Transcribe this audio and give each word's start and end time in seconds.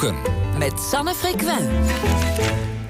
boeken. 0.00 0.18
Met 0.58 0.80
Sanne 0.80 1.14
Frequent. 1.14 1.70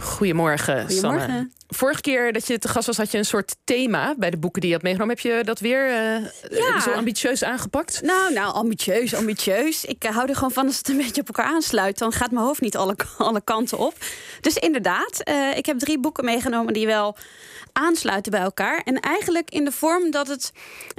Goedemorgen, 0.01 0.81
Goedemorgen. 0.87 1.29
Sanne. 1.29 1.51
Vorige 1.81 2.01
keer 2.01 2.33
dat 2.33 2.47
je 2.47 2.59
te 2.59 2.69
gast 2.69 2.87
was, 2.87 2.97
had 2.97 3.11
je 3.11 3.19
een 3.19 3.25
soort 3.25 3.57
thema 3.65 4.15
bij 4.19 4.31
de 4.31 4.37
boeken 4.37 4.61
die 4.61 4.71
je 4.71 4.77
had 4.77 4.85
meegenomen. 4.85 5.15
Heb 5.15 5.25
je 5.25 5.45
dat 5.45 5.59
weer 5.61 5.87
eh, 5.87 6.59
Ja. 6.59 6.81
zo 6.81 6.91
ambitieus 6.91 7.45
aangepakt? 7.45 8.03
Nou, 8.03 8.33
nou, 8.33 8.55
ambitieus, 8.55 9.15
ambitieus. 9.15 9.85
Ik 9.85 10.05
eh, 10.05 10.15
hou 10.15 10.29
er 10.29 10.35
gewoon 10.35 10.51
van 10.51 10.67
als 10.67 10.79
het 10.79 10.89
een 10.89 10.97
beetje 10.97 11.21
op 11.21 11.27
elkaar 11.27 11.53
aansluit. 11.53 11.99
Dan 11.99 12.13
gaat 12.13 12.31
mijn 12.31 12.45
hoofd 12.45 12.61
niet 12.61 12.77
alle, 12.77 12.97
alle 13.19 13.41
kanten 13.41 13.79
op. 13.79 13.95
Dus 14.41 14.57
inderdaad, 14.57 15.21
eh, 15.23 15.57
ik 15.57 15.67
heb 15.67 15.79
drie 15.79 15.99
boeken 15.99 16.25
meegenomen 16.25 16.73
die 16.73 16.87
wel 16.87 17.17
aansluiten 17.73 18.33
bij 18.33 18.41
elkaar. 18.41 18.83
En 18.85 19.01
eigenlijk 19.01 19.51
in 19.51 19.65
de 19.65 19.73
vorm 19.73 20.11
dat 20.11 20.29
het 20.29 20.53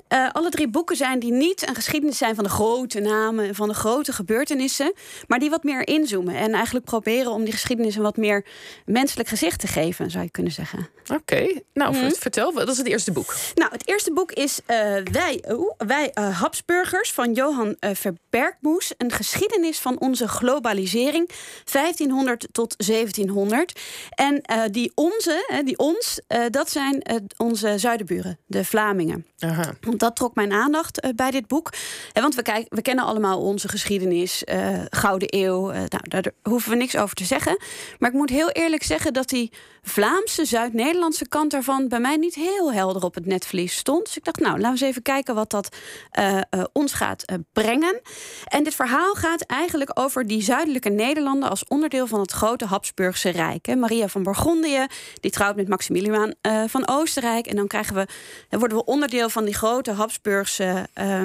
eh, 0.07 0.29
alle 0.32 0.50
drie 0.50 0.68
boeken 0.68 0.95
zijn 0.95 1.20
die 1.20 1.32
niet 1.32 1.68
een 1.68 1.75
geschiedenis 1.75 2.18
zijn 2.18 2.36
van 2.36 2.43
de 2.43 2.50
grote 2.50 3.00
namen 3.00 3.48
en 3.48 3.56
van 3.56 3.68
de 3.68 3.73
grote 3.73 4.14
gebeurtenissen, 4.14 4.93
maar 5.28 5.39
die 5.39 5.50
wat 5.50 5.64
meer 5.64 5.87
inzoomen 5.87 6.36
en 6.36 6.54
eigenlijk 6.54 6.86
proberen 6.86 7.32
om 7.32 7.43
die 7.43 7.54
geschiedenis 7.54 7.95
een 7.95 8.01
wat 8.01 8.18
meer 8.18 8.45
menselijk 8.86 9.29
gezicht 9.29 9.59
te 9.59 9.68
geven, 9.68 10.11
zou 10.11 10.23
je 10.23 10.32
kunnen 10.32 10.51
zeggen. 10.51 10.71
Oké, 11.14 11.61
nou 11.74 11.96
Mhm. 11.96 12.11
vertel, 12.11 12.54
wat 12.54 12.68
is 12.70 12.78
het 12.78 12.88
eerste 12.88 13.12
boek? 13.12 13.36
Nou, 13.56 13.71
het 13.71 13.88
eerste 13.88 14.14
boek 14.14 14.32
is 14.32 14.60
eh, 14.66 14.78
Wij, 15.12 15.43
wij 15.78 16.12
eh, 16.14 16.39
Habsburgers 16.39 17.12
van 17.12 17.34
Johan 17.34 17.75
eh 17.79 17.89
Verbergmoes. 17.93 18.93
Een 18.98 19.12
geschiedenis 19.12 19.79
van 19.79 20.00
onze 20.00 20.28
globalisering, 20.28 21.29
1500 21.71 22.48
tot 22.52 22.88
1700. 22.88 23.79
En 24.10 24.42
die 24.71 24.92
onze, 24.96 25.62
die 25.65 25.78
ons, 25.78 26.21
dat 26.50 26.70
zijn 26.70 27.04
onze 27.38 27.78
zuidenburen, 27.78 28.40
de 28.46 28.65
Vlamingen. 28.65 29.26
Aha. 29.40 29.74
Want 29.82 30.00
dat 30.00 30.15
trok 30.15 30.36
mijn 30.36 30.51
aandacht 30.51 31.14
bij 31.15 31.32
dit 31.32 31.48
boek. 31.48 31.70
Want 32.14 32.36
we, 32.36 32.42
kijk, 32.42 32.66
we 32.70 32.81
kennen 32.81 33.06
allemaal 33.06 33.42
onze 33.42 33.67
geschiedenis, 33.67 34.44
Gouden 34.90 35.28
Eeuw. 35.38 35.72
nou, 35.72 36.04
daar 36.10 36.26
hoeven 36.44 36.70
we 36.72 36.76
niks 36.78 36.95
over 36.95 37.16
te 37.16 37.26
zeggen. 37.26 37.58
Maar 38.00 38.10
ik 38.10 38.16
moet 38.16 38.30
heel 38.30 38.50
eerlijk 38.50 38.84
zeggen 38.84 39.14
dat 39.14 39.30
die 39.30 39.52
Vlaamse, 39.84 40.45
Zuid-Nederlandse 40.62 41.28
kant 41.28 41.52
daarvan 41.52 41.88
bij 41.88 42.00
mij 42.00 42.16
niet 42.16 42.36
heel 42.36 42.73
helder 42.73 43.04
op 43.04 43.16
het 43.16 43.26
netvlies 43.26 43.76
stond. 43.76 44.06
Dus 44.06 44.17
ik 44.17 44.23
dacht, 44.23 44.40
nou, 44.40 44.52
laten 44.52 44.64
we 44.64 44.70
eens 44.70 44.81
even 44.81 45.02
kijken 45.02 45.36
wat 45.36 45.50
dat 45.50 45.76
eh, 46.12 46.38
eh, 46.38 46.64
ons 46.73 46.94
gaat 46.94 47.23
eh, 47.23 47.36
brengen. 47.54 48.02
En 48.45 48.64
dit 48.64 48.76
verhaal 48.76 49.14
gaat 49.14 49.42
eigenlijk 49.42 50.00
over 50.00 50.28
die 50.28 50.42
zuidelijke 50.42 50.89
Nederlanden 50.89 51.50
als 51.50 51.66
onderdeel 51.67 52.08
van 52.08 52.20
het 52.20 52.32
grote 52.32 52.66
Habsburgse 52.66 53.30
Rijk. 53.30 53.66
Hè. 53.66 53.76
Maria 53.76 54.08
van 54.08 54.23
Bourgondië, 54.23 54.86
die 55.20 55.32
trouwt 55.32 55.56
met 55.56 55.67
Maximiliaan 55.67 56.34
van 56.67 56.88
Oostenrijk. 56.88 57.48
En 57.48 57.56
dan 57.56 57.67
krijgen 57.67 57.95
we, 57.95 58.08
dan 58.50 58.59
worden 58.59 58.78
we 58.78 58.86
onderdeel 58.86 59.30
van 59.30 59.45
die 59.45 59.54
grote 59.54 59.92
Habsburgse, 59.92 60.88
eh, 60.94 61.23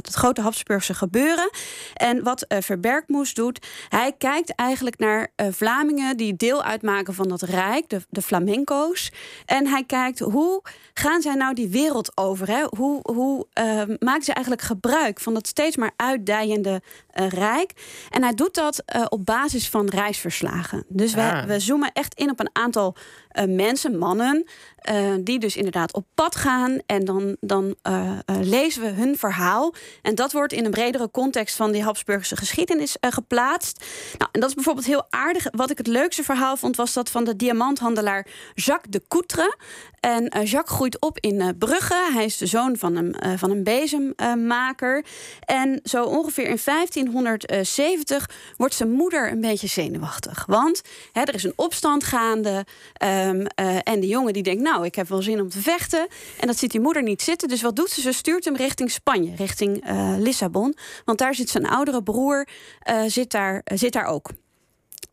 dat 0.00 0.14
grote 0.14 0.40
Habsburgse 0.40 0.94
gebeuren. 0.94 1.50
En 1.94 2.22
wat 2.22 2.44
Verbergmoes 2.48 3.34
doet, 3.34 3.66
hij 3.88 4.14
kijkt 4.18 4.54
eigenlijk 4.54 4.98
naar 4.98 5.28
Vlamingen 5.50 6.16
die 6.16 6.36
deel 6.36 6.62
uitmaken 6.62 7.14
van 7.14 7.28
dat 7.28 7.42
Rijk, 7.42 7.88
de, 7.88 8.00
de 8.08 8.22
flamenco's. 8.40 9.12
En 9.46 9.66
hij 9.66 9.84
kijkt 9.84 10.18
hoe 10.18 10.62
gaan 10.94 11.20
zij 11.22 11.34
nou 11.34 11.54
die 11.54 11.68
wereld 11.68 12.16
over? 12.16 12.48
Hè? 12.48 12.64
Hoe, 12.76 13.00
hoe 13.02 13.46
ehm, 13.52 13.96
maken 13.98 14.22
ze 14.24 14.32
eigenlijk 14.32 14.66
gebruik 14.66 15.20
van 15.20 15.34
dat 15.34 15.46
steeds 15.46 15.76
maar 15.76 15.90
uitdijende 15.96 16.82
eh, 17.10 17.28
Rijk? 17.28 17.72
En 18.10 18.22
hij 18.22 18.34
doet 18.34 18.54
dat 18.54 18.82
eh, 18.84 19.04
op 19.08 19.26
basis 19.26 19.68
van 19.68 19.88
reisverslagen. 19.88 20.84
Dus 20.88 21.14
wij, 21.14 21.28
Ah. 21.30 21.44
we 21.44 21.60
zoomen 21.60 21.92
echt 21.92 22.14
in 22.14 22.30
op 22.30 22.40
een 22.40 22.50
aantal 22.52 22.96
eh, 23.30 23.44
mensen, 23.44 23.98
mannen, 23.98 24.44
eh, 24.76 25.14
die 25.20 25.38
dus 25.38 25.56
inderdaad 25.56 25.92
op 25.92 26.06
pad 26.14 26.36
gaan. 26.36 26.78
En 26.86 27.04
dan, 27.04 27.36
dan 27.40 27.74
eh, 27.82 28.18
lezen 28.40 28.82
we 28.82 28.88
hun 28.88 29.18
verhaal. 29.18 29.74
En 30.02 30.14
dat 30.14 30.32
wordt 30.32 30.52
in 30.52 30.64
een 30.64 30.70
bredere 30.70 31.10
context 31.10 31.56
van 31.56 31.72
die 31.72 31.82
Habsburgse 31.82 32.36
geschiedenis 32.36 32.96
geplaatst. 33.00 33.84
Nou, 34.18 34.30
en 34.32 34.40
dat 34.40 34.48
is 34.48 34.54
bijvoorbeeld 34.54 34.86
heel 34.86 35.06
aardig. 35.10 35.46
Wat 35.50 35.70
ik 35.70 35.78
het 35.78 35.86
leukste 35.86 36.22
verhaal 36.22 36.56
vond, 36.56 36.76
was 36.76 36.92
dat 36.92 37.10
van 37.10 37.24
de 37.24 37.36
diamanthandelaar 37.36 38.26
Jacques 38.54 38.90
de 38.90 39.02
Coutre. 39.08 39.56
En 40.00 40.28
eh, 40.28 40.46
Jacques 40.46 40.76
groeit 40.76 41.00
op 41.00 41.18
in 41.18 41.40
eh, 41.40 41.48
Brugge. 41.58 42.10
Hij 42.12 42.24
is 42.24 42.36
de 42.36 42.46
zoon 42.46 42.76
van 42.76 42.96
een, 42.96 43.14
eh, 43.14 43.32
van 43.36 43.50
een 43.50 43.64
bezemmaker. 43.64 45.04
en 45.40 45.80
zo 45.84 46.04
ongeveer 46.04 46.48
in 46.48 46.58
1570 46.58 48.30
wordt 48.56 48.74
zijn 48.74 48.90
moeder 48.90 49.32
een 49.32 49.40
beetje 49.40 49.66
zenuwachtig. 49.66 50.44
Want 50.46 50.82
hè, 51.12 51.22
er 51.22 51.34
is 51.34 51.44
een 51.44 51.52
opstand 51.56 52.04
gaande. 52.04 52.66
ehm, 52.92 53.46
eh, 53.54 53.76
en 53.82 54.00
de 54.00 54.06
jongen 54.06 54.32
die 54.32 54.42
denkt, 54.42 54.62
nou, 54.62 54.84
ik 54.84 54.94
heb 54.94 55.08
wel 55.08 55.22
zin 55.22 55.40
om 55.40 55.48
te 55.48 55.62
vechten. 55.62 56.06
En 56.40 56.46
dat 56.46 56.56
ziet 56.58 56.70
die 56.70 56.80
moeder 56.80 57.02
niet 57.02 57.22
zitten. 57.22 57.48
Dus 57.48 57.62
wat 57.62 57.76
doet 57.76 57.90
ze? 57.90 58.00
Ze 58.00 58.12
stuurt 58.12 58.44
hem 58.44 58.56
richting 58.56 58.90
Spanje, 58.90 59.34
richting 59.36 59.84
Lissabon. 60.18 60.76
Want 61.04 61.18
daar 61.18 61.34
zit 61.34 61.48
zijn 61.48 61.66
oudere 61.66 62.02
broer, 62.02 62.46
zit, 63.06 63.30
daar, 63.30 63.62
zit 63.64 63.92
daar 63.92 64.04
ook. 64.04 64.30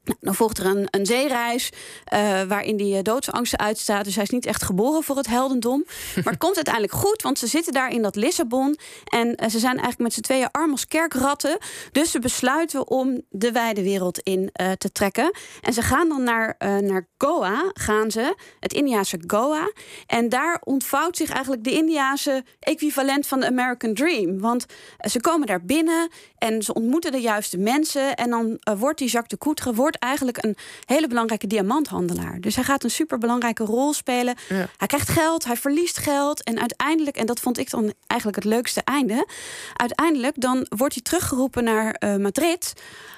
Nou, 0.08 0.20
dan 0.22 0.36
volgt 0.36 0.58
er 0.58 0.66
een, 0.66 0.88
een 0.92 1.06
zeereis 1.06 1.70
eh, 2.04 2.42
waarin 2.42 2.78
die 2.78 2.96
eh, 2.96 3.04
doodsangsten 3.04 3.60
uitstaat. 3.60 4.06
Dus 4.06 4.16
hij 4.16 4.24
is 4.24 4.30
niet 4.30 4.46
echt 4.46 4.64
geboren 4.64 5.04
voor 5.04 5.18
het 5.18 5.28
heldendom. 5.28 5.86
Maar 6.24 6.34
het 6.34 6.38
komt 6.38 6.56
uiteindelijk 6.56 6.94
goed, 6.94 7.22
want 7.22 7.40
ze 7.40 7.48
zitten 7.48 7.74
daar 7.74 7.90
in 7.90 8.02
dat 8.02 8.16
Lissabon. 8.16 8.78
En 9.06 9.36
eh, 9.36 9.50
ze 9.50 9.60
zijn 9.60 9.72
eigenlijk 9.72 10.00
met 10.00 10.14
z'n 10.14 10.22
tweeën 10.22 10.52
arm 10.52 10.72
als 10.72 10.88
kerkratten. 10.88 11.58
Dus 11.92 12.12
ze 12.12 12.20
besluiten 12.20 12.88
om 12.88 13.22
de 13.30 13.52
wijde 13.52 13.84
wereld 13.84 14.20
in 14.20 14.50
te 14.78 14.92
trekken. 14.92 15.32
En 15.62 15.74
ze 15.74 15.82
gaan 15.82 16.10
dan 16.10 16.24
naar, 16.24 16.56
naar 16.60 17.08
Goa, 17.18 17.72
gaan 17.74 18.12
ze, 18.12 18.36
het 18.60 18.74
Indiase 18.74 19.20
Goa. 19.28 19.72
En 20.08 20.30
daar 20.30 20.62
ontvouwt 20.64 21.18
zich 21.18 21.30
eigenlijk 21.30 21.64
de 21.64 21.72
Indiase 21.72 22.44
equivalent 22.60 23.28
van 23.28 23.40
de 23.40 23.48
American 23.48 23.94
Dream. 23.94 24.40
Want 24.40 24.66
ze 24.98 25.22
komen 25.22 25.48
daar 25.48 25.66
binnen 25.66 26.10
en 26.38 26.62
ze 26.62 26.74
ontmoeten 26.74 27.12
de 27.12 27.22
juiste 27.22 27.58
mensen. 27.58 28.16
En 28.16 28.30
dan 28.30 28.60
wordt 28.78 29.00
die 29.00 29.10
Jacques 29.10 29.40
de 29.40 29.46
Coutre 29.46 29.74
wordt 29.78 30.00
eigenlijk 30.00 30.44
een 30.44 30.58
hele 30.86 31.08
belangrijke 31.08 31.48
diamanthandelaar. 31.48 32.42
Dus 32.42 32.56
hij 32.56 32.64
gaat 32.64 32.84
een 32.84 32.92
superbelangrijke 32.92 33.64
rol 33.64 33.94
spelen. 33.94 34.36
Ja. 34.50 34.68
Hij 34.78 34.88
krijgt 34.88 35.10
geld, 35.10 35.46
hij 35.46 35.58
verliest 35.58 35.98
geld. 35.98 36.44
En 36.44 36.60
uiteindelijk, 36.60 37.18
en 37.18 37.26
dat 37.26 37.40
vond 37.40 37.58
ik 37.58 37.70
dan 37.70 37.94
eigenlijk 38.08 38.44
het 38.44 38.54
leukste 38.54 38.82
einde. 38.84 39.28
Uiteindelijk 39.74 40.42
dan 40.42 40.66
wordt 40.70 40.94
hij 40.94 41.04
teruggeroepen 41.04 41.64
naar 41.64 41.92
eh, 41.92 42.16
Madrid. 42.16 42.74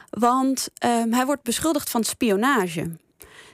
Want 0.10 0.68
ehm, 0.78 1.12
hij 1.12 1.26
wordt 1.26 1.44
beschuldigd 1.44 1.90
van 1.90 2.04
spionage. 2.04 2.92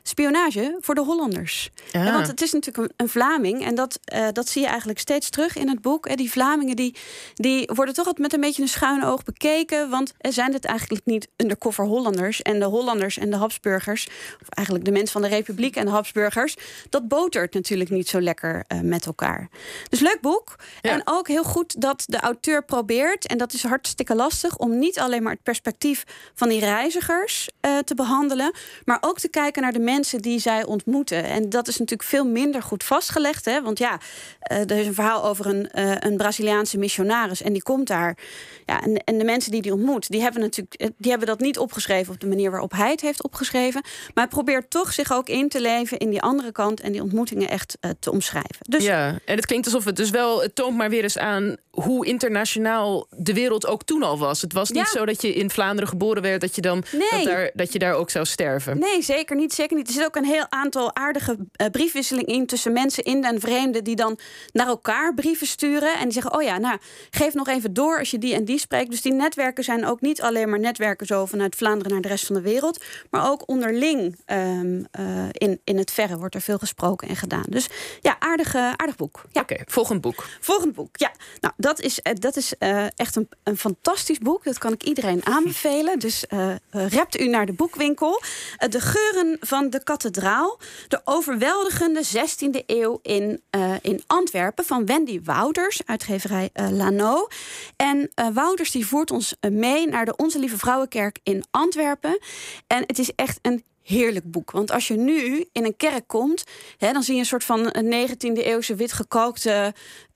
Spionage 0.08 0.78
voor 0.80 0.96
de 0.96 1.02
Hollanders. 1.02 1.70
Ja. 1.92 2.04
Ja, 2.04 2.12
want 2.12 2.28
het 2.28 2.42
is 2.42 2.52
natuurlijk 2.52 2.94
een, 2.98 3.10
Vlaming. 3.10 3.66
En 3.66 3.76
dat, 3.76 4.00
eh, 4.04 4.28
dat 4.32 4.50
zie 4.50 4.62
je 4.62 4.68
eigenlijk 4.68 5.00
steeds 5.00 5.30
terug 5.30 5.56
in 5.56 5.68
het 5.70 5.82
boek. 5.82 6.06
Eh, 6.06 6.16
die 6.16 6.32
Vlamingen 6.32 6.76
die, 6.76 6.96
die 7.34 7.70
worden 7.74 7.94
toch 7.94 8.06
altijd 8.06 8.24
met 8.24 8.34
een 8.34 8.42
beetje 8.42 8.62
een 8.62 8.68
schuine 8.68 9.06
oog 9.06 9.24
bekeken. 9.24 9.90
Want 9.90 10.14
er 10.18 10.34
zijn 10.34 10.54
het 10.54 10.66
eigenlijk 10.66 11.06
niet 11.06 11.28
undercover 11.38 11.86
Hollanders. 11.86 12.42
En 12.42 12.60
de 12.60 12.66
Hollanders 12.66 13.18
en 13.18 13.30
de 13.30 13.36
Habsburgers... 13.36 14.08
of 14.42 14.50
eigenlijk 14.50 14.86
de 14.86 14.92
mensen 14.92 15.12
van 15.12 15.22
de 15.22 15.28
Republiek 15.28 15.76
en 15.76 15.86
de 15.86 15.92
Habsburgers... 15.92 16.56
dat 16.90 17.08
botert 17.08 17.54
natuurlijk 17.54 17.90
niet 17.90 18.08
zo 18.08 18.22
lekker 18.22 18.64
eh, 18.68 18.80
met 18.80 19.06
elkaar. 19.06 19.50
Dus 19.90 20.00
leuk 20.00 20.22
boek. 20.22 20.56
Ja. 20.82 20.92
En 20.92 21.02
ook 21.06 21.28
heel 21.28 21.44
goed 21.44 21.82
dat 21.82 22.04
de 22.06 22.20
auteur 22.20 22.66
probeert... 22.66 23.28
en 23.28 23.38
dat 23.38 23.54
is 23.54 23.64
hartstikke 23.64 24.16
lastig... 24.16 24.58
om 24.58 24.80
niet 24.80 25.00
alleen 25.00 25.24
maar 25.24 25.34
het 25.34 25.44
perspectief 25.44 26.04
van 26.34 26.50
die 26.50 26.60
reizigers 26.60 27.50
te 27.86 27.96
behandelen... 27.96 28.54
maar 28.84 28.98
ook 29.02 29.20
te 29.20 29.30
kijken 29.30 29.62
naar 29.62 29.72
de 29.72 29.80
mensen 29.80 29.94
die 30.04 30.40
zij 30.40 30.66
ontmoeten. 30.66 31.24
En 31.24 31.50
dat 31.50 31.68
is 31.68 31.78
natuurlijk 31.78 32.10
veel 32.10 32.26
minder 32.26 32.62
goed 32.62 32.84
vastgelegd. 32.84 33.46
Hè? 33.46 33.62
Want 33.62 33.78
ja, 33.78 34.00
eh, 34.40 34.60
er 34.60 34.78
is 34.78 34.88
een 34.88 34.94
verhaal 34.94 35.26
over 35.26 35.46
een, 35.46 35.72
eh, 35.72 35.96
een 36.00 36.18
Braziliaanse 36.18 36.78
missionaris... 36.78 37.42
en 37.42 37.54
die 37.54 37.64
komt 37.64 37.88
daar. 37.88 38.18
Ja, 38.66 38.84
en, 38.84 38.98
en 39.04 39.18
de 39.18 39.24
mensen 39.24 39.52
die 39.52 39.62
die 39.62 39.74
ontmoet... 39.74 40.10
Die 40.10 40.22
hebben, 40.22 40.42
natuurlijk, 40.42 40.76
eh, 40.76 40.90
die 40.98 41.10
hebben 41.10 41.28
dat 41.28 41.40
niet 41.40 41.58
opgeschreven 41.58 42.14
op 42.14 42.20
de 42.20 42.28
manier 42.28 42.52
waarop 42.52 42.72
hij 42.72 42.92
het 42.92 43.02
heeft 43.02 43.24
opgeschreven. 43.24 43.84
Maar 44.14 44.28
probeert 44.28 44.70
toch 44.70 44.94
zich 44.94 45.14
ook 45.14 45.30
in 45.30 45.50
te 45.50 45.62
leven 45.62 45.98
in 45.98 46.10
die 46.10 46.22
andere 46.22 46.52
kant... 46.52 46.82
en 46.82 46.92
die 46.92 47.02
ontmoetingen 47.02 47.50
echt 47.50 47.78
te 48.00 48.12
omschrijven. 48.12 48.56
Dus 48.60 48.84
Ja, 48.84 49.20
en 49.26 49.36
het 49.36 49.46
klinkt 49.46 49.66
alsof 49.66 49.86
het 49.86 49.96
dus 49.96 50.10
wel, 50.10 50.42
het 50.42 50.56
toont 50.56 50.78
maar 50.78 50.90
weer 50.90 51.04
eens 51.04 51.18
aan 51.18 51.56
hoe 51.76 52.06
internationaal 52.06 53.08
de 53.18 53.34
wereld 53.34 53.68
ook 53.68 53.84
toen 53.84 54.04
al 54.04 54.18
was. 54.18 54.42
Het 54.42 54.54
was 54.54 54.70
niet 54.70 54.92
Ja. 54.92 55.00
zo 55.00 55.06
dat 55.06 55.22
je 55.22 55.34
in 55.34 55.50
Vlaanderen 55.50 55.90
geboren 55.90 56.22
werd, 56.22 56.42
dat 56.42 56.56
je 56.56 56.62
dan 56.62 56.84
Nee. 56.92 57.10
dat, 57.12 57.24
daar, 57.24 57.52
dat 57.54 57.74
je 57.74 57.80
daar 57.80 57.94
ook 57.94 58.10
zou 58.10 58.26
sterven. 58.26 58.80
Nee, 58.80 59.02
zeker 59.02 59.36
niet, 59.36 59.54
zeker 59.54 59.78
niet. 59.78 59.88
Er 59.88 59.94
zit 59.94 60.06
ook 60.06 60.16
een 60.16 60.26
heel 60.26 60.46
aantal 60.50 60.96
aardige 60.96 61.38
eh, 61.52 61.68
briefwisseling 61.72 62.28
in 62.28 62.46
tussen 62.46 62.74
mensen 62.74 63.04
in 63.04 63.24
en 63.24 63.40
vreemden 63.40 63.84
die 63.84 63.96
dan 63.96 64.18
naar 64.52 64.68
elkaar 64.68 65.14
brieven 65.14 65.48
sturen 65.48 65.94
en 65.98 66.04
die 66.04 66.12
zeggen: 66.14 66.34
"Oh 66.34 66.42
ja, 66.42 66.58
nou, 66.58 66.78
geef 67.10 67.34
nog 67.34 67.48
even 67.48 67.74
door 67.74 68.00
als 68.00 68.12
je 68.12 68.18
die 68.18 68.34
en 68.34 68.46
die 68.46 68.60
spreekt." 68.60 68.90
Dus 68.92 69.02
die 69.02 69.14
netwerken 69.14 69.64
zijn 69.64 69.86
ook 69.86 70.02
niet 70.02 70.22
alleen 70.22 70.50
maar 70.50 70.60
netwerken 70.60 71.06
zo 71.06 71.26
vanuit 71.26 71.56
Vlaanderen 71.56 71.92
naar 71.92 72.02
de 72.02 72.08
rest 72.08 72.26
van 72.26 72.36
de 72.36 72.42
wereld, 72.42 72.84
maar 73.10 73.30
ook 73.32 73.48
onderling 73.50 74.16
ehm, 74.26 74.84
eh, 74.92 75.26
in, 75.32 75.60
in 75.64 75.78
het 75.78 75.92
verre 75.92 76.18
wordt 76.18 76.36
er 76.36 76.42
veel 76.42 76.58
gesproken 76.58 77.08
en 77.08 77.16
gedaan. 77.16 77.46
Dus 77.50 77.68
ja, 78.02 78.16
aardig, 78.20 78.56
aardig 78.56 78.96
boek. 78.96 79.24
Ja. 79.32 79.42
Oké, 79.42 79.56
volgend 79.66 80.02
boek. 80.02 80.26
Volgend 80.40 80.74
boek. 80.74 80.98
Ja, 80.98 81.12
nou, 81.40 81.54
dat 81.66 81.80
is, 81.80 82.02
eh, 82.02 82.14
dat 82.20 82.36
is 82.36 82.58
eh, 82.58 82.86
echt 82.96 83.16
een, 83.16 83.30
een 83.44 83.58
fantastisch 83.58 84.18
boek. 84.18 84.44
Dat 84.44 84.58
kan 84.58 84.74
ik 84.74 84.84
iedereen 84.84 85.26
aanbevelen. 85.36 86.00
Dus 86.00 86.26
uh, 86.30 86.56
rept 86.70 87.20
u 87.20 87.28
naar 87.28 87.46
de 87.46 87.54
boekwinkel. 87.54 88.22
de 88.70 88.82
geuren 88.82 89.38
van 89.40 89.70
de 89.70 89.84
kathedraal. 89.84 90.60
De 90.88 91.02
overweldigende 91.04 92.04
16e 92.06 92.66
eeuw 92.66 93.00
in, 93.02 93.42
in 93.82 94.04
Antwerpen 94.08 94.66
van 94.66 94.86
Wendy 94.86 95.22
Wouters, 95.24 95.82
uitgeverij 95.86 96.50
Lano. 96.54 97.28
En 97.76 98.12
Wouters 98.34 98.72
die 98.72 98.88
voert 98.88 99.12
ons 99.12 99.36
mee 99.50 99.88
naar 99.88 100.06
de 100.06 100.16
Onze 100.16 100.40
Lieve 100.40 100.58
Vrouwenkerk 100.58 101.20
in 101.24 101.44
Antwerpen. 101.52 102.20
En 102.68 102.84
het 102.88 103.00
is 103.00 103.12
echt 103.16 103.40
een 103.42 103.64
heerlijk 103.86 104.32
boek. 104.32 104.52
Want 104.52 104.72
als 104.72 104.88
je 104.88 104.96
nu 104.96 105.46
in 105.52 105.66
een 105.66 105.78
kerk 105.78 106.08
komt, 106.08 106.44
hè, 106.78 106.92
dan 106.92 107.04
zie 107.04 107.14
je 107.14 107.20
een 107.20 107.26
soort 107.26 107.44
van 107.44 107.76
19e 107.84 108.44
eeuwse 108.44 108.76
witgekalkte, 108.76 109.74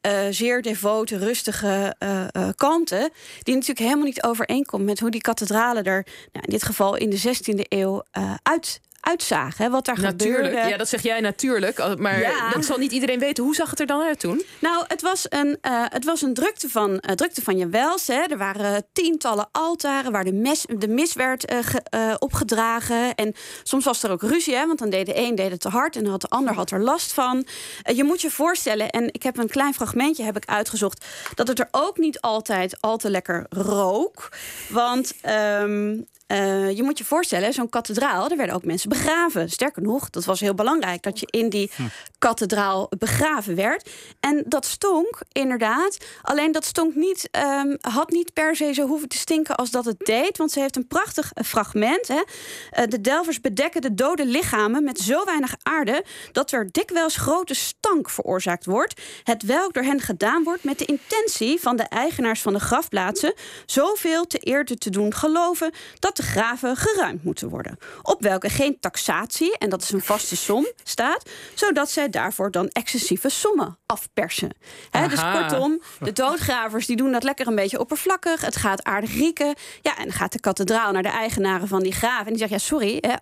uh, 0.07 0.19
zeer 0.30 0.62
devote, 0.62 1.18
rustige 1.18 1.95
uh, 2.04 2.27
uh, 2.31 2.50
kalmte. 2.56 3.12
Die 3.39 3.54
natuurlijk 3.54 3.80
helemaal 3.80 4.06
niet 4.06 4.24
overeenkomt 4.24 4.86
met 4.86 5.00
hoe 5.00 5.12
die 5.12 5.21
kathedralen 5.21 5.83
er 5.83 6.06
nou, 6.31 6.45
in 6.45 6.51
dit 6.51 6.63
geval 6.63 6.95
in 6.95 7.10
de 7.10 7.19
16e 7.19 7.62
eeuw 7.68 8.04
uit, 8.44 8.81
uitzagen. 9.01 9.72
Wat 9.72 9.86
daar 9.86 10.00
natuurlijk. 10.00 10.46
gebeurde. 10.46 10.69
Ja, 10.69 10.78
dat 10.78 10.90
zeg 10.90 11.01
jij 11.01 11.19
natuurlijk. 11.19 11.98
Maar 11.98 12.19
ja. 12.19 12.50
dat 12.50 12.66
zal 12.66 12.78
niet 12.78 12.92
iedereen 12.92 13.19
weten. 13.19 13.44
Hoe 13.44 13.56
zag 13.56 13.69
het 13.69 13.80
er 13.80 13.86
dan 13.86 14.01
uit 14.01 14.19
toen? 14.19 14.44
Nou, 14.60 14.84
het 14.88 15.01
was 15.01 15.25
een, 15.30 15.48
uh, 15.48 15.86
het 15.90 16.06
was 16.06 16.22
een 16.22 16.34
drukte 16.34 16.69
van, 16.69 16.90
uh, 16.90 16.98
drukte 17.00 17.42
van 17.42 17.57
Jawels. 17.57 18.07
Hè. 18.07 18.22
Er 18.22 18.38
waren 18.38 18.86
tientallen 18.94 19.50
altaren 19.51 20.12
waar 20.12 20.24
de, 20.24 20.34
mes, 20.34 20.66
de 20.78 20.88
mis 20.88 21.13
werd 21.13 21.51
uh, 21.51 21.57
ge, 21.62 22.16
opgedragen. 22.19 23.16
En 23.16 23.34
soms 23.63 23.86
was 23.86 24.04
er 24.04 24.12
ook 24.12 24.22
ruzie, 24.22 24.56
hè, 24.56 24.68
want 24.68 24.80
dan 24.80 24.90
deed 24.90 25.06
de 25.06 25.18
een 25.18 25.36
deed 25.36 25.51
het 25.51 25.60
te 25.60 25.69
hard... 25.69 25.96
en 25.96 26.06
had 26.06 26.22
de 26.22 26.28
ander 26.28 26.54
had 26.54 26.72
er 26.72 26.81
last 26.81 27.13
van. 27.13 27.46
je 27.94 28.04
moet 28.04 28.22
je 28.22 28.31
voorstellen, 28.31 28.90
en 28.90 29.07
ik 29.13 29.24
heb 29.24 29.38
een 29.38 29.50
klein 29.50 29.74
fragmentje 29.74 30.24
heb 30.24 30.38
ik 30.38 30.46
uitgezocht... 30.46 31.06
dat 31.36 31.48
het 31.48 31.60
er 31.60 31.68
ook 31.72 31.98
niet 31.98 32.22
altijd 32.22 32.78
al 32.80 32.98
te 32.98 33.10
lekker 33.10 33.46
rook. 33.50 34.30
Want 34.69 35.13
um, 35.62 36.07
uh, 36.31 36.78
je 36.78 36.84
moet 36.84 36.98
je 36.98 37.04
voorstellen, 37.04 37.54
zo'n 37.54 37.70
kathedraal, 37.70 38.30
er 38.30 38.38
werden 38.38 38.56
ook 38.56 38.66
mensen 38.66 38.90
begraven. 38.90 39.50
Sterker 39.50 39.81
nog, 39.81 40.10
dat 40.10 40.26
was 40.26 40.40
heel 40.40 40.54
belangrijk 40.54 41.04
dat 41.04 41.20
je 41.20 41.28
in 41.30 41.50
die 41.50 41.72
hm. 41.76 41.84
kathedraal 42.18 42.92
begraven 42.98 43.56
werd. 43.56 43.90
En 44.20 44.44
dat 44.48 44.66
stonk, 44.66 45.22
inderdaad. 45.31 45.98
Alleen 46.22 46.52
dat 46.52 46.66
stonk 46.66 46.96
niet, 46.96 47.30
um, 47.62 47.78
had 47.81 48.10
niet 48.10 48.34
per 48.34 48.56
se 48.56 48.74
zo 48.74 48.88
hoeven 48.88 49.08
te 49.08 49.18
stinken 49.18 49.56
als 49.56 49.72
dat 49.72 49.86
het 49.86 50.00
deed. 50.00 50.38
Want 50.38 50.52
ze 50.52 50.60
heeft 50.60 50.76
een 50.76 50.88
prachtig 50.88 51.31
eh, 51.34 51.44
fragment. 51.44 52.08
Hè. 52.08 52.16
Uh, 52.16 52.88
de 52.88 53.02
delvers 53.02 53.42
bedekken 53.42 53.82
de 53.82 53.94
dode 53.94 54.25
lichamen 54.25 54.84
met 54.84 55.00
zo 55.00 55.25
weinig 55.25 55.56
aarde 55.64 56.04
dat 56.32 56.52
er 56.52 56.68
dikwijls 56.72 57.16
grote 57.16 57.54
stank 57.54 58.10
veroorzaakt 58.10 58.66
wordt. 58.66 59.02
Het 59.24 59.44
welk 59.44 59.74
door 59.74 59.84
hen 59.84 60.00
gedaan 60.00 60.44
wordt 60.44 60.64
met 60.64 60.78
de 60.80 60.86
intentie 60.86 61.60
van 61.60 61.75
de 61.75 61.84
eigenaars 61.84 62.42
van 62.42 62.54
de 62.54 62.60
grafplaatsen 62.60 63.34
zoveel 63.66 64.28
te 64.28 64.38
eerder 64.38 64.78
te 64.78 64.90
doen 64.90 65.14
geloven 65.14 65.72
dat 66.00 66.19
graven 66.24 66.75
geruimd 66.75 67.24
moeten 67.24 67.50
worden. 67.50 67.77
Op 68.01 68.21
welke 68.21 68.50
geen 68.50 68.80
taxatie, 68.80 69.57
en 69.57 69.69
dat 69.69 69.81
is 69.81 69.92
een 69.92 70.01
vaste 70.01 70.36
som, 70.36 70.68
staat, 70.83 71.30
zodat 71.56 71.89
zij 71.89 72.10
daarvoor 72.10 72.51
dan 72.51 72.68
excessieve 72.68 73.30
sommen 73.30 73.77
afpersen. 73.86 74.50
He, 74.89 75.07
dus 75.07 75.21
kortom, 75.31 75.81
de 76.00 76.13
doodgravers 76.13 76.86
die 76.86 76.95
doen 76.95 77.12
dat 77.12 77.24
lekker 77.24 77.48
een 77.48 77.56
beetje 77.56 77.80
oppervlakkig. 77.80 78.42
Het 78.42 78.56
gaat 78.56 78.83
aardig 78.83 79.13
rieken. 79.13 79.56
Ja, 79.81 79.98
en 79.98 80.04
dan 80.04 80.13
gaat 80.13 80.31
de 80.31 80.39
kathedraal 80.39 80.92
naar 80.92 81.04
de 81.04 81.10
eigenaren 81.10 81.68
van 81.68 81.83
die 81.83 81.92
graven. 81.92 82.25
En 82.25 82.31
die 82.31 82.38
zegt, 82.38 82.51
ja, 82.51 82.57
sorry, 82.57 82.98
hè, 83.01 83.13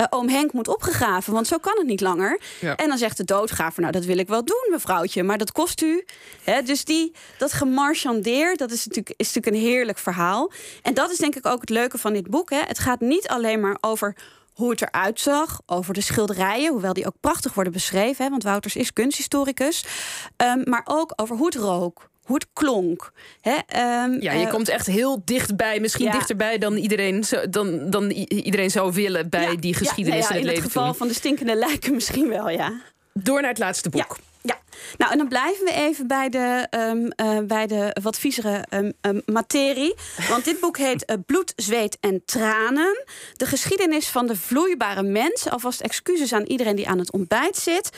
uh, 0.00 0.06
oom 0.10 0.28
Henk 0.28 0.52
moet 0.52 0.68
opgegraven, 0.68 1.32
want 1.32 1.46
zo 1.46 1.58
kan 1.58 1.74
het 1.76 1.86
niet 1.86 2.00
langer. 2.00 2.40
En 2.76 2.88
dan 2.88 2.98
zegt 2.98 3.16
de 3.16 3.24
doodgraver, 3.24 3.80
nou, 3.80 3.92
dat 3.92 4.04
wil 4.04 4.18
ik 4.18 4.28
wel 4.28 4.44
doen, 4.44 4.66
mevrouwtje, 4.70 5.22
maar 5.22 5.38
dat 5.38 5.52
kost 5.52 5.80
u. 5.80 6.04
He, 6.42 6.62
dus 6.62 6.84
die, 6.84 7.14
dat 7.38 7.52
gemarchandeer, 7.52 8.56
dat 8.56 8.70
is 8.70 8.86
natuurlijk, 8.86 9.14
is 9.16 9.32
natuurlijk 9.32 9.56
een 9.56 9.70
heerlijk 9.70 9.98
verhaal. 9.98 10.52
En 10.82 10.94
dat 10.94 11.10
is 11.10 11.16
denk 11.16 11.34
ik 11.34 11.46
ook 11.46 11.60
het 11.60 11.70
leuke 11.70 11.98
van 11.98 12.12
dit 12.12 12.30
boek 12.30 12.43
het 12.50 12.78
gaat 12.78 13.00
niet 13.00 13.28
alleen 13.28 13.60
maar 13.60 13.78
over 13.80 14.16
hoe 14.54 14.70
het 14.70 14.82
eruit 14.82 15.20
zag, 15.20 15.60
over 15.66 15.94
de 15.94 16.00
schilderijen, 16.00 16.72
hoewel 16.72 16.92
die 16.92 17.06
ook 17.06 17.16
prachtig 17.20 17.54
worden 17.54 17.72
beschreven, 17.72 18.24
hè, 18.24 18.30
want 18.30 18.42
Wouters 18.42 18.76
is 18.76 18.92
kunsthistoricus, 18.92 19.84
um, 20.36 20.62
maar 20.64 20.82
ook 20.84 21.12
over 21.16 21.36
hoe 21.36 21.46
het 21.46 21.54
rook, 21.54 22.08
hoe 22.24 22.34
het 22.34 22.46
klonk. 22.52 23.12
Hè, 23.40 23.52
um, 23.52 24.20
ja, 24.20 24.32
je 24.32 24.44
uh, 24.44 24.50
komt 24.50 24.68
echt 24.68 24.86
heel 24.86 25.22
dichtbij, 25.24 25.80
misschien 25.80 26.04
ja. 26.04 26.12
dichterbij 26.12 26.58
dan 26.58 26.76
iedereen, 26.76 27.24
zo, 27.24 27.48
dan, 27.48 27.90
dan 27.90 28.10
iedereen 28.10 28.70
zou 28.70 28.92
willen 28.92 29.28
bij 29.28 29.50
ja, 29.52 29.56
die 29.56 29.74
geschiedenis 29.74 30.28
ja, 30.28 30.34
in 30.34 30.36
het 30.36 30.44
leven. 30.44 30.56
In 30.56 30.62
het 30.62 30.72
geval 30.72 30.86
toen. 30.88 30.94
van 30.94 31.08
de 31.08 31.14
stinkende 31.14 31.54
lijken 31.54 31.94
misschien 31.94 32.28
wel, 32.28 32.48
ja. 32.48 32.80
Door 33.12 33.40
naar 33.40 33.50
het 33.50 33.58
laatste 33.58 33.90
boek. 33.90 34.16
Nou 34.96 35.12
en 35.12 35.18
dan 35.18 35.28
blijven 35.28 35.64
we 35.64 35.72
even 35.72 36.06
bij 36.06 36.28
de, 36.28 36.66
um, 36.70 37.12
uh, 37.26 37.38
bij 37.46 37.66
de 37.66 37.96
wat 38.02 38.18
viezere 38.18 38.64
um, 38.70 38.92
um, 39.00 39.22
materie. 39.26 39.94
Want 40.28 40.44
dit 40.44 40.60
boek 40.60 40.78
heet 40.78 41.10
uh, 41.10 41.16
Bloed, 41.26 41.52
Zweet 41.56 41.96
en 42.00 42.22
Tranen. 42.24 43.04
De 43.32 43.46
geschiedenis 43.46 44.08
van 44.08 44.26
de 44.26 44.36
vloeibare 44.36 45.02
mens. 45.02 45.48
Alvast 45.48 45.80
excuses 45.80 46.32
aan 46.32 46.44
iedereen 46.44 46.76
die 46.76 46.88
aan 46.88 46.98
het 46.98 47.12
ontbijt 47.12 47.56
zit. 47.56 47.90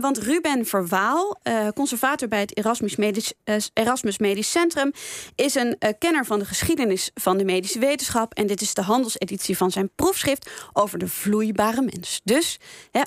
want 0.00 0.18
Ruben 0.18 0.66
Verwaal, 0.66 1.38
uh, 1.42 1.68
conservator 1.74 2.28
bij 2.28 2.40
het 2.40 2.56
Erasmus 2.56 2.96
Medisch, 2.96 3.32
Erasmus 3.72 4.18
Medisch 4.18 4.50
Centrum... 4.50 4.92
is 5.34 5.54
een 5.54 5.78
kenner 5.98 6.24
van 6.24 6.38
de 6.38 6.44
geschiedenis 6.44 7.10
van 7.14 7.38
de 7.38 7.44
medische 7.44 7.78
wetenschap. 7.78 8.34
En 8.34 8.46
dit 8.46 8.60
is 8.60 8.74
de 8.74 8.82
handelseditie 8.82 9.56
van 9.56 9.70
zijn 9.70 9.90
proefschrift 9.96 10.50
over 10.72 10.98
de 10.98 11.08
vloeibare 11.08 11.82
mens. 11.82 12.20
Dus 12.24 12.58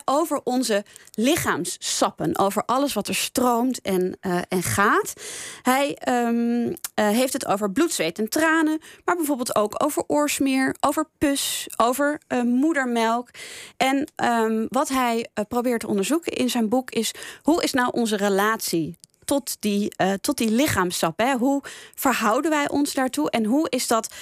over 0.06 0.42
onze 0.44 0.84
lichaamssappen, 1.12 2.38
over 2.38 2.64
alles 2.66 2.94
wat 2.94 3.03
er 3.08 3.16
stroomt 3.16 3.82
en, 3.82 4.18
uh, 4.22 4.42
en 4.48 4.64
gaat. 4.64 5.14
Hij 5.62 5.98
um, 6.10 6.68
uh, 6.68 6.74
heeft 6.96 7.34
het 7.34 7.46
over 7.46 7.72
bloed, 7.72 7.94
zweet 7.94 8.20
en 8.20 8.30
tranen, 8.30 8.80
maar 9.06 9.16
bijvoorbeeld 9.16 9.56
ook 9.56 9.84
over 9.84 10.04
oorsmeer, 10.08 10.76
over 10.80 11.08
pus, 11.18 11.68
over 11.78 12.22
uh, 12.28 12.42
moedermelk. 12.42 13.30
En 13.78 14.12
um, 14.24 14.66
wat 14.70 14.90
hij 14.90 15.28
probeert 15.48 15.80
te 15.80 15.88
onderzoeken 15.88 16.32
in 16.32 16.50
zijn 16.50 16.70
boek 16.70 16.92
is 16.92 17.12
hoe 17.42 17.64
is 17.64 17.74
nou 17.74 17.92
onze 17.92 18.18
relatie 18.18 18.98
tot 19.26 19.58
die, 19.60 19.94
uh, 20.02 20.14
tot 20.14 20.38
die 20.38 20.52
lichaamssap. 20.52 21.20
Hè? 21.20 21.34
Hoe 21.34 21.62
verhouden 21.96 22.52
wij 22.52 22.70
ons 22.70 22.94
daartoe 22.94 23.30
en 23.30 23.46
hoe 23.46 23.70
is 23.70 23.88
dat 23.88 24.14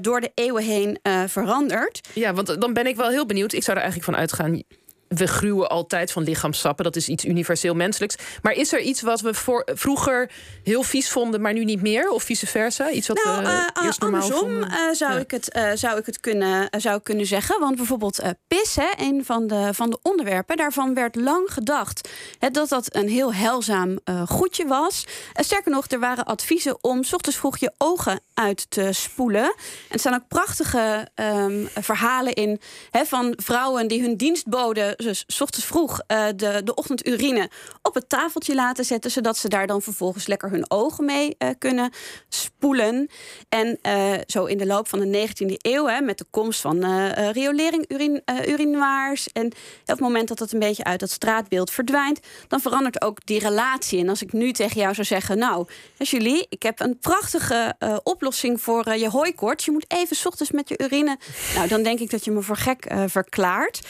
door 0.00 0.20
de 0.20 0.30
eeuwen 0.34 0.62
heen 0.62 0.98
veranderd? 1.26 2.08
Ja, 2.12 2.34
want 2.34 2.60
dan 2.60 2.72
ben 2.72 2.86
ik 2.86 2.96
wel 2.96 3.08
heel 3.08 3.26
benieuwd. 3.26 3.52
Ik 3.52 3.62
zou 3.62 3.76
er 3.76 3.82
eigenlijk 3.82 4.12
van 4.12 4.20
uitgaan 4.20 4.62
we 5.08 5.26
gruwen 5.26 5.68
altijd 5.68 6.12
van 6.12 6.22
lichaamssappen. 6.22 6.84
Dat 6.84 6.96
is 6.96 7.08
iets 7.08 7.24
universeel 7.24 7.74
menselijks. 7.74 8.16
Maar 8.42 8.52
is 8.52 8.72
er 8.72 8.80
iets 8.80 9.02
wat 9.02 9.20
we 9.20 9.34
voor, 9.34 9.66
vroeger 9.74 10.30
heel 10.62 10.82
vies 10.82 11.10
vonden, 11.10 11.40
maar 11.40 11.52
nu 11.52 11.64
niet 11.64 11.82
meer? 11.82 12.10
Of 12.10 12.22
vice 12.22 12.46
versa? 12.46 12.90
Iets 12.90 13.08
wat 13.08 13.24
nou, 13.24 13.42
we 13.42 13.48
uh, 13.48 13.84
eerst 13.84 14.00
normaal 14.00 14.20
andersom 14.20 14.62
uh, 14.62 14.90
zou, 14.92 15.12
ja. 15.12 15.18
ik 15.18 15.30
het, 15.30 15.56
uh, 15.56 15.70
zou 15.74 15.98
ik 15.98 16.06
het 16.06 16.20
kunnen, 16.20 16.68
zou 16.70 17.00
kunnen 17.00 17.26
zeggen. 17.26 17.60
Want 17.60 17.76
bijvoorbeeld 17.76 18.22
pis, 18.46 18.76
hè, 18.76 18.90
een 18.96 19.24
van 19.24 19.46
de, 19.46 19.68
van 19.72 19.90
de 19.90 19.98
onderwerpen, 20.02 20.56
daarvan 20.56 20.94
werd 20.94 21.14
lang 21.14 21.52
gedacht 21.52 22.08
hè, 22.38 22.50
dat 22.50 22.68
dat 22.68 22.94
een 22.94 23.08
heel 23.08 23.34
heilzaam 23.34 23.98
goedje 24.26 24.66
was. 24.66 25.04
sterker 25.34 25.70
nog, 25.70 25.86
er 25.86 25.98
waren 25.98 26.24
adviezen 26.24 26.78
om 26.80 27.04
s 27.04 27.12
ochtends 27.12 27.38
vroeg 27.38 27.58
je 27.58 27.72
ogen 27.78 28.20
uit 28.34 28.66
te 28.68 28.88
spoelen. 28.92 29.44
En 29.44 29.54
er 29.88 29.98
staan 29.98 30.14
ook 30.14 30.28
prachtige 30.28 31.08
um, 31.14 31.68
verhalen 31.74 32.32
in 32.32 32.60
hè, 32.90 33.04
van 33.04 33.32
vrouwen 33.36 33.88
die 33.88 34.02
hun 34.02 34.16
dienstboden 34.16 34.93
dus 34.96 35.24
s 35.26 35.40
ochtends 35.40 35.66
vroeg 35.66 36.00
uh, 36.08 36.26
de, 36.36 36.60
de 36.64 36.74
ochtendurine 36.74 37.50
op 37.82 37.94
het 37.94 38.08
tafeltje 38.08 38.54
laten 38.54 38.84
zetten, 38.84 39.10
zodat 39.10 39.36
ze 39.36 39.48
daar 39.48 39.66
dan 39.66 39.82
vervolgens 39.82 40.26
lekker 40.26 40.50
hun 40.50 40.70
ogen 40.70 41.04
mee 41.04 41.36
uh, 41.38 41.48
kunnen 41.58 41.92
spoelen. 42.28 43.08
En 43.48 43.78
zo 44.26 44.44
in 44.44 44.58
de 44.58 44.66
loop 44.66 44.88
van 44.88 44.98
de 44.98 45.28
19e 45.28 45.54
eeuw, 45.56 45.86
hè, 45.86 46.00
met 46.00 46.18
de 46.18 46.26
komst 46.30 46.60
van 46.60 46.84
riolering, 47.30 47.84
urine, 47.90 48.22
urinoirs, 48.46 49.28
en 49.32 49.46
op 49.46 49.52
het 49.84 50.00
moment 50.00 50.28
dat 50.28 50.38
het 50.38 50.52
een 50.52 50.58
beetje 50.58 50.84
uit 50.84 51.00
dat 51.00 51.10
straatbeeld 51.10 51.70
verdwijnt, 51.70 52.20
dan 52.48 52.60
verandert 52.60 53.02
ook 53.02 53.26
die 53.26 53.38
relatie. 53.38 54.00
En 54.00 54.08
als 54.08 54.22
ik 54.22 54.32
nu 54.32 54.52
tegen 54.52 54.80
jou 54.80 54.94
zou 54.94 55.06
zeggen, 55.06 55.38
nou, 55.38 55.66
Julie, 55.98 56.46
ik 56.48 56.62
heb 56.62 56.80
een 56.80 56.98
prachtige 56.98 57.74
oplossing 58.02 58.60
voor 58.60 58.94
je 58.94 59.08
hooikoorts. 59.08 59.64
Je 59.64 59.70
moet 59.70 59.84
even 59.88 60.16
s 60.16 60.26
ochtends 60.26 60.52
met 60.52 60.68
je 60.68 60.78
urine. 60.78 61.18
Nou, 61.54 61.68
dan 61.68 61.82
denk 61.82 61.98
ik 61.98 62.10
dat 62.10 62.24
je 62.24 62.30
me 62.30 62.42
voor 62.42 62.56
gek 62.56 62.86
verklaart. 63.06 63.80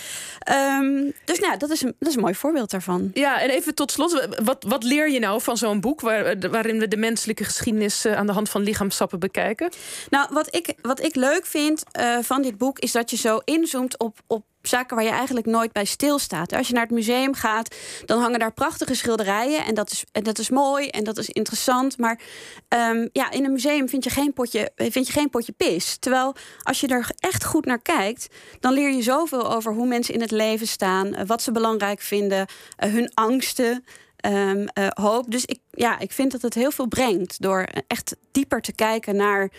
Um, 0.80 0.93
dus 1.24 1.38
nou, 1.38 1.56
dat 1.56 1.70
is, 1.70 1.82
een, 1.82 1.94
dat 1.98 2.08
is 2.08 2.14
een 2.14 2.20
mooi 2.20 2.34
voorbeeld 2.34 2.70
daarvan. 2.70 3.10
Ja, 3.14 3.40
en 3.40 3.50
even 3.50 3.74
tot 3.74 3.92
slot, 3.92 4.28
wat, 4.44 4.64
wat 4.68 4.82
leer 4.82 5.10
je 5.10 5.18
nou 5.18 5.40
van 5.40 5.56
zo'n 5.56 5.80
boek 5.80 6.00
waar, 6.00 6.38
waarin 6.50 6.78
we 6.78 6.88
de 6.88 6.96
menselijke 6.96 7.44
geschiedenis 7.44 8.06
aan 8.06 8.26
de 8.26 8.32
hand 8.32 8.48
van 8.48 8.62
lichaamsappen 8.62 9.18
bekijken? 9.18 9.70
Nou, 10.10 10.28
wat 10.30 10.54
ik, 10.54 10.74
wat 10.82 11.02
ik 11.02 11.14
leuk 11.14 11.46
vind 11.46 11.82
uh, 12.00 12.18
van 12.22 12.42
dit 12.42 12.58
boek 12.58 12.78
is 12.78 12.92
dat 12.92 13.10
je 13.10 13.16
zo 13.16 13.40
inzoomt 13.44 13.98
op, 13.98 14.18
op 14.26 14.44
zaken 14.66 14.96
waar 14.96 15.04
je 15.04 15.10
eigenlijk 15.10 15.46
nooit 15.46 15.72
bij 15.72 15.84
stilstaat. 15.84 16.52
Als 16.52 16.68
je 16.68 16.74
naar 16.74 16.82
het 16.82 16.92
museum 16.92 17.34
gaat, 17.34 17.74
dan 18.04 18.20
hangen 18.20 18.38
daar 18.38 18.52
prachtige 18.52 18.94
schilderijen. 18.94 19.64
En 19.64 19.74
dat 19.74 19.90
is, 19.90 20.04
en 20.12 20.22
dat 20.22 20.38
is 20.38 20.50
mooi 20.50 20.88
en 20.88 21.04
dat 21.04 21.18
is 21.18 21.28
interessant. 21.28 21.98
Maar 21.98 22.20
um, 22.68 23.08
ja, 23.12 23.30
in 23.30 23.44
een 23.44 23.52
museum 23.52 23.88
vind 23.88 24.04
je, 24.04 24.10
geen 24.10 24.32
potje, 24.32 24.70
vind 24.76 25.06
je 25.06 25.12
geen 25.12 25.30
potje 25.30 25.52
pis. 25.52 25.96
Terwijl 25.96 26.34
als 26.62 26.80
je 26.80 26.86
er 26.86 27.10
echt 27.18 27.44
goed 27.44 27.64
naar 27.64 27.82
kijkt, 27.82 28.26
dan 28.60 28.72
leer 28.72 28.90
je 28.90 29.02
zoveel 29.02 29.52
over 29.54 29.72
hoe 29.72 29.86
mensen 29.86 30.14
in 30.14 30.20
het 30.20 30.30
leven 30.30 30.66
staan, 30.66 31.26
wat 31.26 31.42
ze 31.42 31.52
belangrijk 31.52 32.00
vinden, 32.00 32.46
uh, 32.84 32.92
hun 32.92 33.10
angsten. 33.14 33.84
ehm, 34.16 34.66
eh, 34.66 34.86
hoop. 34.88 35.30
Dus 35.30 35.44
ik, 35.44 35.58
ja, 35.70 35.98
ik 35.98 36.12
vind 36.12 36.32
dat 36.32 36.42
het 36.42 36.54
heel 36.54 36.70
veel 36.70 36.86
brengt 36.86 37.42
door 37.42 37.66
echt 37.86 38.16
dieper 38.32 38.60
te 38.60 38.72
kijken 38.72 39.16
naar 39.16 39.50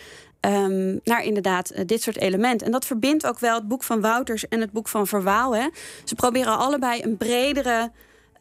Um, 0.46 1.00
naar 1.04 1.24
inderdaad 1.24 1.72
uh, 1.72 1.80
dit 1.86 2.02
soort 2.02 2.16
elementen. 2.16 2.66
En 2.66 2.72
dat 2.72 2.84
verbindt 2.84 3.26
ook 3.26 3.38
wel 3.38 3.54
het 3.54 3.68
boek 3.68 3.82
van 3.82 4.00
Wouters 4.00 4.48
en 4.48 4.60
het 4.60 4.72
boek 4.72 4.88
van 4.88 5.06
Verwaal. 5.06 5.56
Hè. 5.56 5.68
Ze 6.04 6.14
proberen 6.14 6.58
allebei 6.58 7.02
een 7.02 7.16
bredere 7.16 7.90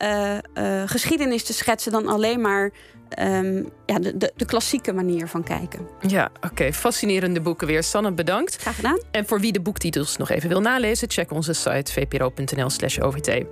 uh, 0.02 0.34
uh, 0.34 0.84
geschiedenis 0.86 1.44
te 1.44 1.54
schetsen 1.54 1.92
dan 1.92 2.08
alleen 2.08 2.42
maar 2.42 2.72
um, 3.20 3.70
ja, 3.86 4.00
de, 4.00 4.18
de, 4.18 4.32
de, 4.36 4.46
klassieke 4.46 4.94
manier 4.94 5.28
van 5.28 5.44
kijken. 5.44 5.88
Ja, 6.08 6.30
oké. 6.36 6.48
Okay. 6.48 6.74
Fascinerende 6.74 7.42
boeken 7.42 7.68
weer. 7.68 7.84
Sanne, 7.84 8.12
bedankt. 8.12 8.56
Graag 8.56 8.76
gedaan. 8.76 9.00
En 9.12 9.26
voor 9.26 9.40
wie 9.40 9.52
de 9.52 9.62
boektitels 9.62 10.18
nog 10.18 10.30
even 10.30 10.50
wil 10.50 10.62
nalezen, 10.62 11.12
check 11.12 11.32
onze 11.32 11.54
site 11.54 11.92
vpro.nl/slash 11.92 13.00
OVT. 13.00 13.46